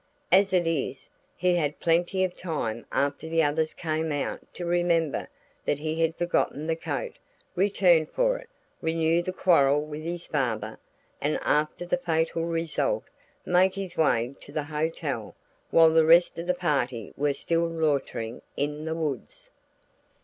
[0.31, 5.27] As it is, he had plenty of time after the others came out to remember
[5.63, 7.17] that he had forgotten the coat,
[7.55, 8.49] return for it,
[8.81, 10.79] renew the quarrel with his father,
[11.21, 13.03] and after the fatal result
[13.45, 15.35] make his way to the hotel
[15.69, 19.51] while the rest of the party were still loitering in the woods."